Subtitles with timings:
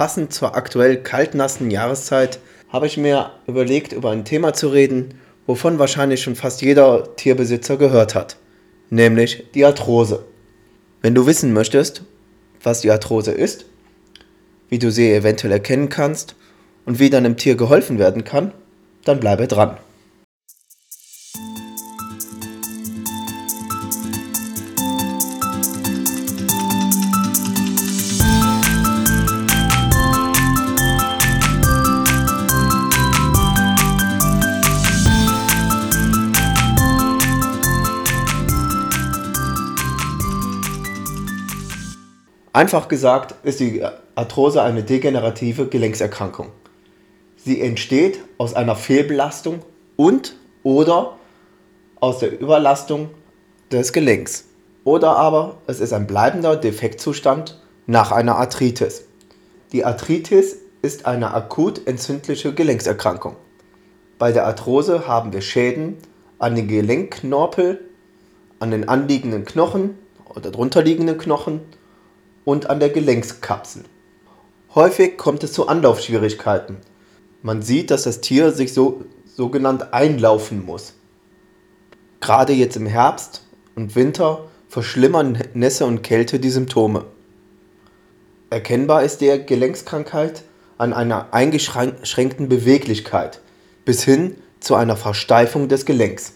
[0.00, 2.38] passend zur aktuell kaltnassen Jahreszeit
[2.70, 5.12] habe ich mir überlegt, über ein Thema zu reden,
[5.46, 8.38] wovon wahrscheinlich schon fast jeder Tierbesitzer gehört hat,
[8.88, 10.24] nämlich die Arthrose.
[11.02, 12.02] Wenn du wissen möchtest,
[12.62, 13.66] was die Arthrose ist,
[14.70, 16.34] wie du sie eventuell erkennen kannst
[16.86, 18.52] und wie deinem Tier geholfen werden kann,
[19.04, 19.76] dann bleibe dran.
[42.52, 43.84] Einfach gesagt ist die
[44.16, 46.48] Arthrose eine degenerative Gelenkserkrankung.
[47.36, 49.60] Sie entsteht aus einer Fehlbelastung
[49.94, 51.16] und oder
[52.00, 53.10] aus der Überlastung
[53.70, 54.46] des Gelenks.
[54.82, 59.04] Oder aber es ist ein bleibender Defektzustand nach einer Arthritis.
[59.70, 63.36] Die Arthritis ist eine akut entzündliche Gelenkserkrankung.
[64.18, 65.98] Bei der Arthrose haben wir Schäden
[66.40, 67.80] an den Gelenkknorpel,
[68.58, 69.96] an den anliegenden Knochen
[70.34, 71.60] oder drunterliegenden Knochen
[72.50, 73.84] und an der Gelenkskapsel.
[74.74, 76.78] Häufig kommt es zu Anlaufschwierigkeiten.
[77.42, 80.94] Man sieht, dass das Tier sich so sogenannt einlaufen muss.
[82.20, 87.04] Gerade jetzt im Herbst und Winter verschlimmern Nässe und Kälte die Symptome.
[88.50, 90.42] Erkennbar ist die Gelenkskrankheit
[90.76, 93.40] an einer eingeschränkten Beweglichkeit
[93.84, 96.32] bis hin zu einer Versteifung des Gelenks.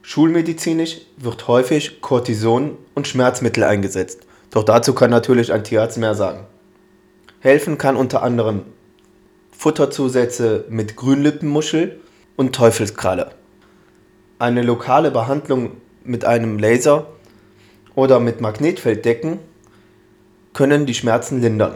[0.00, 6.46] Schulmedizinisch wird häufig Cortison und Schmerzmittel eingesetzt, doch dazu kann natürlich ein Tierarzt mehr sagen.
[7.40, 8.62] Helfen kann unter anderem
[9.50, 12.00] Futterzusätze mit Grünlippenmuschel
[12.36, 13.32] und Teufelskralle.
[14.38, 15.72] Eine lokale Behandlung
[16.04, 17.06] mit einem Laser
[17.94, 19.40] oder mit Magnetfelddecken
[20.54, 21.74] können die Schmerzen lindern.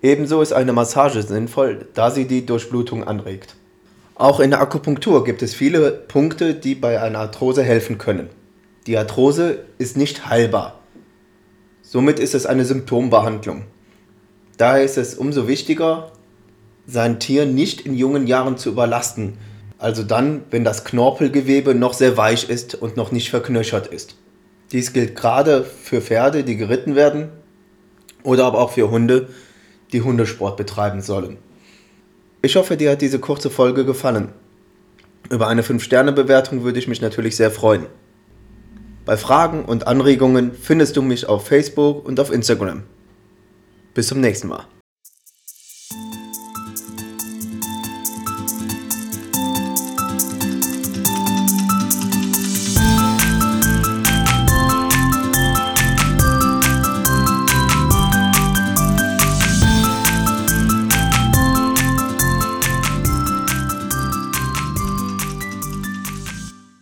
[0.00, 3.54] Ebenso ist eine Massage sinnvoll, da sie die Durchblutung anregt.
[4.14, 8.30] Auch in der Akupunktur gibt es viele Punkte, die bei einer Arthrose helfen können.
[8.86, 10.79] Die Arthrose ist nicht heilbar.
[11.92, 13.64] Somit ist es eine Symptombehandlung.
[14.58, 16.12] Daher ist es umso wichtiger,
[16.86, 19.38] sein Tier nicht in jungen Jahren zu überlasten,
[19.76, 24.14] also dann, wenn das Knorpelgewebe noch sehr weich ist und noch nicht verknöchert ist.
[24.70, 27.30] Dies gilt gerade für Pferde, die geritten werden
[28.22, 29.28] oder aber auch für Hunde,
[29.92, 31.38] die Hundesport betreiben sollen.
[32.40, 34.28] Ich hoffe, dir hat diese kurze Folge gefallen.
[35.28, 37.86] Über eine 5-Sterne-Bewertung würde ich mich natürlich sehr freuen.
[39.10, 42.84] Bei Fragen und Anregungen findest du mich auf Facebook und auf Instagram.
[43.92, 44.66] Bis zum nächsten Mal.